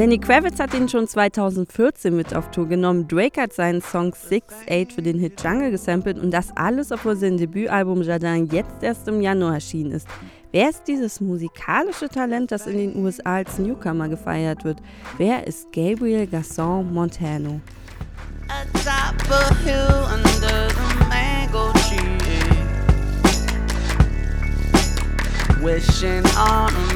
Kravitz 0.00 0.58
hat 0.58 0.72
ihn 0.72 0.88
schon 0.88 1.06
2014 1.06 2.16
mit 2.16 2.34
auf 2.34 2.50
Tour 2.50 2.66
genommen. 2.66 3.06
Drake 3.06 3.38
hat 3.38 3.52
seinen 3.52 3.82
Song 3.82 4.14
Six 4.14 4.54
Eight 4.66 4.94
für 4.94 5.02
den 5.02 5.18
Hit 5.18 5.44
Jungle 5.44 5.70
gesampelt 5.70 6.18
und 6.18 6.30
das 6.30 6.48
alles, 6.56 6.90
obwohl 6.90 7.16
sein 7.16 7.36
Debütalbum 7.36 8.00
Jardin 8.00 8.48
jetzt 8.50 8.82
erst 8.82 9.06
im 9.08 9.20
Januar 9.20 9.54
erschienen 9.54 9.90
ist. 9.90 10.08
Wer 10.52 10.70
ist 10.70 10.84
dieses 10.88 11.20
musikalische 11.20 12.08
Talent, 12.08 12.50
das 12.50 12.66
in 12.66 12.78
den 12.78 12.96
USA 12.96 13.34
als 13.34 13.58
Newcomer 13.58 14.08
gefeiert 14.08 14.64
wird? 14.64 14.78
Wer 15.18 15.46
ist 15.46 15.70
Gabriel 15.70 16.26
Garçon 16.26 16.82
Montano? 16.84 17.60
Wishing 25.62 26.24
on 26.38 26.89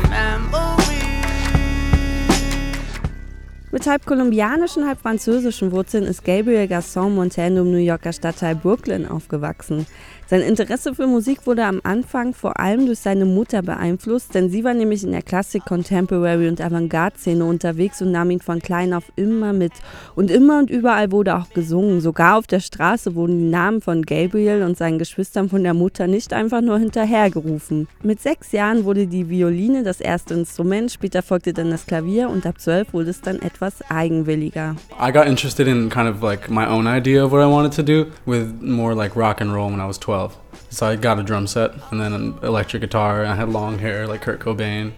mit 3.74 3.88
halb 3.88 4.06
kolumbianischen, 4.06 4.86
halb 4.86 5.00
französischen 5.00 5.72
Wurzeln 5.72 6.04
ist 6.04 6.24
Gabriel 6.24 6.68
Garçon 6.68 7.10
Montano 7.10 7.62
im 7.62 7.72
New 7.72 7.78
Yorker 7.78 8.12
Stadtteil 8.12 8.54
Brooklyn 8.54 9.04
aufgewachsen. 9.04 9.84
Sein 10.26 10.40
Interesse 10.40 10.94
für 10.94 11.06
Musik 11.06 11.46
wurde 11.46 11.64
am 11.64 11.80
Anfang 11.82 12.32
vor 12.32 12.58
allem 12.58 12.86
durch 12.86 13.00
seine 13.00 13.26
Mutter 13.26 13.60
beeinflusst, 13.60 14.34
denn 14.34 14.48
sie 14.48 14.64
war 14.64 14.72
nämlich 14.72 15.04
in 15.04 15.12
der 15.12 15.20
Klassik, 15.22 15.64
Contemporary 15.66 16.48
und 16.48 16.62
Avantgarde-Szene 16.62 17.44
unterwegs 17.44 18.00
und 18.00 18.12
nahm 18.12 18.30
ihn 18.30 18.40
von 18.40 18.60
klein 18.60 18.94
auf 18.94 19.12
immer 19.16 19.52
mit. 19.52 19.72
Und 20.14 20.30
immer 20.30 20.60
und 20.60 20.70
überall 20.70 21.12
wurde 21.12 21.36
auch 21.36 21.50
gesungen. 21.50 22.00
Sogar 22.00 22.38
auf 22.38 22.46
der 22.46 22.60
Straße 22.60 23.14
wurden 23.14 23.38
die 23.38 23.50
Namen 23.50 23.82
von 23.82 24.02
Gabriel 24.02 24.62
und 24.62 24.78
seinen 24.78 24.98
Geschwistern 24.98 25.50
von 25.50 25.62
der 25.62 25.74
Mutter 25.74 26.06
nicht 26.06 26.32
einfach 26.32 26.62
nur 26.62 26.78
hinterhergerufen. 26.78 27.86
Mit 28.02 28.20
sechs 28.20 28.52
Jahren 28.52 28.84
wurde 28.84 29.06
die 29.06 29.28
Violine 29.28 29.82
das 29.82 30.00
erste 30.00 30.32
Instrument, 30.32 30.90
später 30.90 31.22
folgte 31.22 31.52
dann 31.52 31.70
das 31.70 31.84
Klavier 31.84 32.30
und 32.30 32.46
ab 32.46 32.60
zwölf 32.60 32.94
wurde 32.94 33.10
es 33.10 33.20
dann 33.20 33.42
etwas 33.42 33.63
eigenwilliger. 33.90 34.80
I 34.96 35.10
got 35.10 35.28
interested 35.28 35.68
in 35.68 35.90
kind 35.90 36.08
of 36.08 36.22
like 36.22 36.48
my 36.48 36.66
own 36.66 36.86
idea 36.86 37.24
of 37.24 37.30
what 37.32 37.42
I 37.42 37.46
wanted 37.46 37.72
to 37.72 37.82
do 37.82 38.12
with 38.24 38.62
more 38.62 38.94
like 38.94 39.14
rock 39.16 39.40
and 39.40 39.52
roll 39.52 39.70
when 39.70 39.80
I 39.80 39.86
was 39.86 39.98
12. 39.98 40.14
12. 40.14 40.38
So 40.70 40.86
I 40.86 40.96
got 40.96 41.18
a 41.18 41.22
drum 41.22 41.46
set 41.46 41.72
and 41.90 42.00
then 42.00 42.12
an 42.12 42.38
electric 42.42 42.80
guitar. 42.80 43.24
I 43.24 43.34
had 43.34 43.48
long 43.48 43.78
hair 43.78 44.06
like 44.06 44.22
Kurt 44.22 44.40
Cobain 44.40 44.92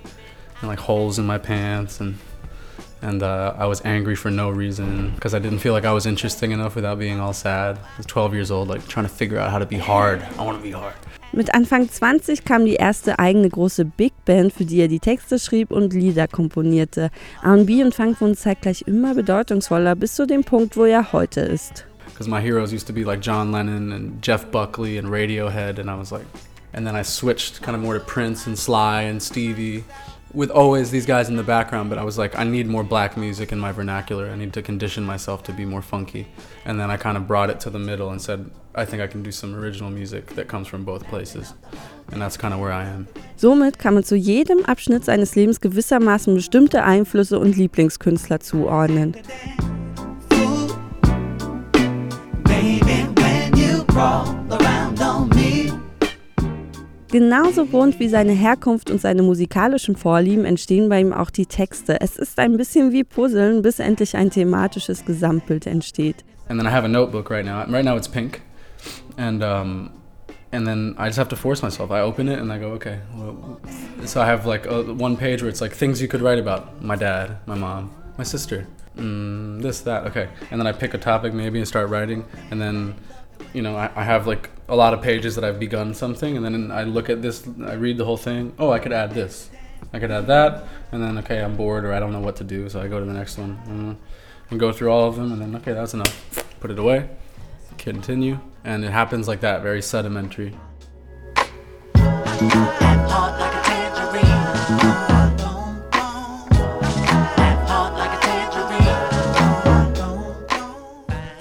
and 0.61 0.69
like 0.69 0.78
holes 0.78 1.19
in 1.19 1.27
my 1.27 1.39
pants 1.39 2.00
and 2.00 2.19
and 3.03 3.22
uh, 3.22 3.55
I 3.56 3.67
was 3.67 3.84
angry 3.84 4.17
for 4.17 4.31
no 4.31 4.50
reason 4.50 5.14
because 5.14 5.34
I 5.34 5.39
didn't 5.39 5.59
feel 5.61 5.72
like 5.72 5.84
I 5.84 5.92
was 5.92 6.06
interesting 6.06 6.50
enough 6.50 6.75
without 6.75 6.98
being 6.98 7.20
all 7.20 7.33
sad. 7.33 7.78
I 7.78 7.97
was 7.98 8.06
12 8.06 8.34
years 8.34 8.50
old, 8.50 8.69
like 8.69 8.89
trying 8.89 9.06
to 9.06 9.12
figure 9.12 9.39
out 9.39 9.50
how 9.50 9.59
to 9.59 9.67
be 9.67 9.77
hard. 9.77 10.22
I 10.39 10.44
want 10.44 10.59
to 10.59 10.62
be 10.62 10.72
hard. 10.72 10.94
Mit 11.32 11.55
Anfang 11.55 11.88
20 11.91 12.44
kam 12.44 12.64
die 12.64 12.74
erste 12.77 13.19
eigene 13.19 13.48
große 13.50 13.84
Big 13.84 14.12
Band, 14.24 14.52
für 14.52 14.64
die 14.64 14.80
er 14.80 14.88
die 14.88 15.00
Texte 15.00 15.38
schrieb 15.38 15.70
und 15.70 15.92
Lieder 15.92 16.28
komponierte. 16.28 17.10
R&B 17.42 17.82
und 17.82 17.94
Funk 17.94 18.20
wurden 18.20 18.36
zeitgleich 18.36 18.84
immer 18.86 19.14
bedeutungsvoller 19.14 19.94
bis 19.97 20.14
zu 20.14 20.27
dem 20.27 20.44
Punkt, 20.44 20.77
wo 20.77 20.84
er 20.84 21.12
heute 21.12 21.41
ist. 21.41 21.84
because 22.06 22.28
my 22.28 22.41
heroes 22.41 22.72
used 22.72 22.86
to 22.86 22.94
be 22.94 23.04
like 23.04 23.20
John 23.20 23.52
Lennon 23.52 23.92
and 23.92 24.22
Jeff 24.22 24.50
Buckley 24.50 24.97
and 24.97 25.08
Radiohead, 25.08 25.78
and 25.78 25.91
I 25.91 25.97
was 25.97 26.10
like, 26.10 26.24
and 26.72 26.86
then 26.86 26.94
I 26.97 27.02
switched 27.02 27.60
kind 27.60 27.77
of 27.77 27.82
more 27.82 27.92
to 27.92 28.00
Prince 28.00 28.47
and 28.47 28.58
Sly 28.58 29.02
and 29.02 29.22
Stevie, 29.22 29.84
with 30.37 30.51
always 30.51 30.91
these 30.91 31.06
guys 31.06 31.29
in 31.29 31.37
the 31.37 31.42
background. 31.42 31.89
But 31.91 31.98
I 31.98 32.05
was 32.05 32.19
like, 32.19 32.39
I 32.39 32.45
need 32.45 32.67
more 32.69 32.84
black 32.84 33.17
music 33.17 33.51
in 33.51 33.59
my 33.59 33.73
vernacular. 33.73 34.29
I 34.31 34.37
need 34.37 34.53
to 34.53 34.62
condition 34.62 35.03
myself 35.05 35.43
to 35.45 35.53
be 35.53 35.65
more 35.65 35.83
funky, 35.83 36.28
and 36.65 36.78
then 36.78 36.91
I 36.91 36.97
kind 36.98 37.17
of 37.17 37.27
brought 37.27 37.51
it 37.51 37.59
to 37.61 37.70
the 37.70 37.78
middle 37.78 38.11
and 38.11 38.20
said, 38.20 38.51
I 38.75 38.84
think 38.84 39.03
I 39.03 39.06
can 39.06 39.23
do 39.23 39.33
some 39.33 39.55
original 39.55 39.91
music 39.91 40.34
that 40.37 40.48
comes 40.48 40.69
from 40.69 40.84
both 40.84 41.03
places. 41.09 41.55
And 42.12 42.20
that's 42.20 42.37
kind 42.37 42.53
of 42.53 42.61
where 42.61 42.72
I 42.72 42.84
am. 42.84 43.09
Somit 43.37 43.78
kann 43.78 43.94
man 43.94 44.05
zu 44.05 44.16
jedem 44.16 44.65
Abschnitt 44.66 45.05
seines 45.05 45.34
Lebens 45.34 45.60
gewissermaßen 45.60 46.34
bestimmte 46.34 46.84
Einflüsse 46.84 47.39
und 47.39 47.56
Lieblingskünstler 47.56 48.41
zuordnen. 48.41 49.16
Genauso 57.19 57.65
bunt 57.65 57.99
wie 57.99 58.10
seine 58.10 58.32
Herkunft 58.32 58.91
und 58.91 59.00
seine 59.00 59.22
musikalischen 59.22 59.97
Vorlieben 59.97 60.44
entstehen 60.44 60.91
bei 60.91 61.00
ihm 61.00 61.15
auch 61.15 61.31
die 61.31 61.47
Texte. 61.47 61.99
Es 62.03 62.19
ist 62.19 62.38
ein 62.38 62.59
bisschen 62.59 62.93
wie 62.93 63.04
Puzzeln, 63.04 63.62
bis 63.62 63.78
endlich 63.78 64.15
ein 64.19 64.28
thematisches 64.28 65.03
Gesamtbild 65.06 65.66
entsteht. 65.66 66.27
And 66.50 66.60
then 66.60 66.66
I 66.66 66.71
have 66.71 66.84
a 66.84 66.88
notebook 66.88 67.31
right 67.31 67.43
now. 67.43 67.65
Right 67.72 67.87
now 67.87 67.97
it's 67.97 68.06
pink. 68.06 68.43
And 69.16 69.43
um 69.43 69.93
and 70.53 70.66
then 70.66 70.94
I 70.99 71.06
just 71.06 71.16
have 71.16 71.31
to 71.31 71.37
force 71.37 71.62
myself. 71.62 71.91
I 71.91 72.03
open 72.03 72.28
it 72.28 72.38
and 72.38 72.53
I 72.53 72.59
go, 72.59 72.72
okay. 72.72 72.99
Well, 73.15 73.60
so 74.04 74.21
I 74.21 74.27
have 74.27 74.44
like 74.44 74.66
a, 74.66 74.83
one 74.83 75.16
page 75.16 75.41
where 75.41 75.48
it's 75.48 75.62
like 75.62 75.72
things 75.72 76.03
you 76.03 76.09
could 76.09 76.21
write 76.21 76.38
about 76.38 76.83
my 76.83 76.97
dad, 76.97 77.38
my 77.47 77.54
mom, 77.54 77.93
my 78.19 78.25
sister, 78.25 78.66
mm, 78.94 79.62
this, 79.62 79.81
that, 79.81 80.04
okay. 80.09 80.28
And 80.50 80.60
then 80.60 80.66
I 80.66 80.72
pick 80.72 80.93
a 80.93 80.98
topic 80.98 81.33
maybe 81.33 81.59
and 81.59 81.66
start 81.66 81.88
writing. 81.88 82.27
And 82.50 82.60
then 82.60 82.94
you 83.54 83.62
know, 83.62 83.75
I, 83.75 83.91
I, 83.97 84.04
have 84.04 84.27
like 84.27 84.50
a 84.69 84.75
lot 84.75 84.93
of 84.93 85.00
pages 85.00 85.34
that 85.37 85.44
I've 85.44 85.60
begun 85.60 85.94
something, 85.94 86.37
and 86.37 86.44
then 86.44 86.71
I 86.71 86.82
look 86.84 87.09
at 87.09 87.22
this, 87.22 87.47
I 87.65 87.75
read 87.75 87.99
the 87.99 88.04
whole 88.04 88.16
thing. 88.16 88.53
Oh, 88.59 88.71
I 88.71 88.78
could 88.78 88.93
add 88.93 89.12
this, 89.12 89.49
I 89.93 89.99
could 89.99 90.10
add 90.10 90.27
that, 90.27 90.65
and 90.93 91.03
then 91.03 91.19
okay, 91.19 91.41
I'm 91.41 91.56
bored 91.56 91.84
or 91.84 91.93
I 91.93 92.00
don't 92.00 92.12
know 92.12 92.21
what 92.21 92.37
to 92.37 92.44
do, 92.44 92.69
so 92.69 92.81
I 92.81 92.88
go 92.88 92.99
to 92.99 93.06
the 93.06 93.12
next 93.12 93.38
one 93.38 93.97
and 94.50 94.59
go 94.60 94.72
through 94.72 94.91
all 94.91 95.09
of 95.09 95.16
them, 95.16 95.32
and 95.32 95.41
then 95.41 95.56
okay, 95.56 95.72
that's 95.72 95.94
enough. 95.94 96.44
Put 96.60 96.71
it 96.71 96.78
away, 96.78 97.09
continue, 97.78 98.41
and 98.65 98.84
it 98.84 98.91
happens 98.91 99.28
like 99.28 99.41
that, 99.41 99.62
very 99.62 99.82
sedimentary. 99.82 100.54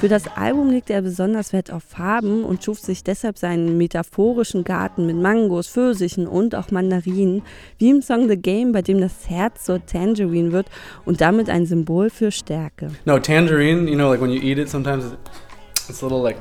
Für 0.06 0.10
das 0.10 0.28
Album 0.38 0.70
legte 0.70 0.94
er 0.94 1.02
besonders 1.02 1.52
Wert 1.52 1.72
auf 1.72 1.82
Farben 1.82 2.44
und 2.44 2.64
schuf 2.64 2.80
sich 2.80 3.04
deshalb 3.04 3.40
seinen 3.40 3.76
metaphorischen 3.76 4.64
Garten 4.64 5.08
mit 5.08 5.16
Mangos, 5.16 5.68
Pfirsichen 5.68 6.28
und 6.28 6.54
auch 6.54 6.70
Mandarinen, 6.70 7.42
wie 7.80 7.90
im 7.90 8.04
Song 8.04 8.30
The 8.30 8.38
Game, 8.38 8.72
bei 8.72 8.84
dem 8.84 9.02
das 9.02 9.28
Herz 9.28 9.64
zur 9.64 9.84
Tangerine 9.84 10.52
wird 10.52 10.68
und 11.06 11.22
damit 11.22 11.50
ein 11.50 11.66
Symbol 11.66 12.12
für 12.12 12.30
Stärke. 12.30 12.92
No, 13.06 13.18
Tangerine, 13.18 13.90
you 13.90 13.96
know, 13.96 14.12
like 14.12 14.22
when 14.22 14.30
you 14.30 14.40
eat 14.40 14.60
it, 14.60 14.70
sometimes 14.70 15.06
it's 15.90 16.04
a 16.04 16.06
little 16.06 16.22
like, 16.22 16.38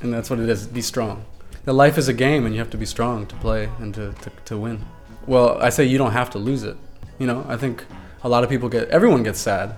and 0.00 0.14
that's 0.14 0.30
what 0.30 0.38
it 0.38 0.48
is. 0.48 0.68
Be 0.68 0.82
strong. 0.82 1.24
The 1.64 1.72
life 1.72 1.98
is 1.98 2.08
a 2.08 2.14
game, 2.14 2.46
and 2.46 2.54
you 2.54 2.60
have 2.60 2.70
to 2.70 2.78
be 2.78 2.86
strong 2.86 3.26
to 3.26 3.34
play 3.40 3.68
and 3.80 3.92
to, 3.94 4.14
to, 4.22 4.30
to 4.44 4.56
win. 4.56 4.84
Well, 5.26 5.58
I 5.60 5.70
say 5.70 5.84
you 5.84 5.98
don't 5.98 6.12
have 6.12 6.30
to 6.30 6.38
lose 6.38 6.62
it. 6.62 6.76
You 7.18 7.26
know, 7.26 7.44
I 7.48 7.56
think 7.56 7.84
a 8.22 8.28
lot 8.28 8.44
of 8.44 8.50
people 8.50 8.68
get, 8.68 8.88
everyone 8.90 9.24
gets 9.24 9.40
sad. 9.40 9.74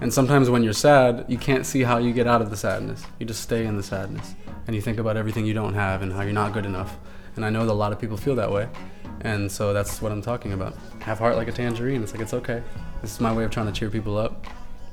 And 0.00 0.12
sometimes 0.12 0.48
when 0.48 0.62
you're 0.62 0.72
sad, 0.72 1.24
you 1.28 1.38
can't 1.38 1.66
see 1.66 1.82
how 1.82 1.98
you 1.98 2.12
get 2.12 2.26
out 2.26 2.40
of 2.40 2.50
the 2.50 2.56
sadness. 2.56 3.02
You 3.18 3.26
just 3.26 3.42
stay 3.42 3.66
in 3.66 3.76
the 3.76 3.82
sadness. 3.82 4.34
And 4.66 4.76
you 4.76 4.82
think 4.82 4.98
about 4.98 5.16
everything 5.16 5.44
you 5.44 5.54
don't 5.54 5.74
have 5.74 6.02
and 6.02 6.12
how 6.12 6.22
you're 6.22 6.32
not 6.32 6.52
good 6.52 6.66
enough. 6.66 6.96
And 7.36 7.44
I 7.44 7.50
know 7.50 7.66
that 7.66 7.72
a 7.72 7.74
lot 7.74 7.92
of 7.92 7.98
people 7.98 8.16
feel 8.16 8.36
that 8.36 8.50
way. 8.50 8.68
And 9.22 9.50
so 9.50 9.72
that's 9.72 10.00
what 10.00 10.12
I'm 10.12 10.22
talking 10.22 10.52
about. 10.52 10.74
Have 11.00 11.18
heart 11.18 11.36
like 11.36 11.48
a 11.48 11.52
tangerine. 11.52 12.02
It's 12.02 12.12
like, 12.12 12.22
it's 12.22 12.34
okay. 12.34 12.62
This 13.02 13.12
is 13.12 13.20
my 13.20 13.32
way 13.32 13.44
of 13.44 13.50
trying 13.50 13.66
to 13.66 13.72
cheer 13.72 13.90
people 13.90 14.16
up. 14.16 14.46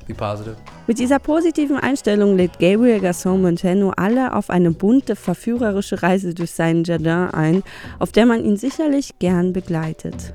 Be 0.07 0.13
positive. 0.13 0.57
Mit 0.87 0.99
dieser 0.99 1.19
positiven 1.19 1.77
Einstellung 1.77 2.37
lädt 2.37 2.59
Gabriel 2.59 2.99
Garçon 2.99 3.41
Montano 3.41 3.91
alle 3.97 4.33
auf 4.33 4.49
eine 4.49 4.71
bunte, 4.71 5.15
verführerische 5.15 6.03
Reise 6.03 6.33
durch 6.33 6.51
seinen 6.51 6.83
Jardin 6.83 7.29
ein, 7.33 7.63
auf 7.97 8.11
der 8.11 8.25
man 8.27 8.43
ihn 8.43 8.57
sicherlich 8.57 9.17
gern 9.19 9.51
begleitet. 9.51 10.33